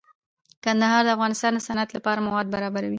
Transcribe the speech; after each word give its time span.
کندهار 0.63 1.01
د 1.05 1.09
افغانستان 1.15 1.51
د 1.55 1.59
صنعت 1.67 1.89
لپاره 1.97 2.25
مواد 2.27 2.47
برابروي. 2.55 2.89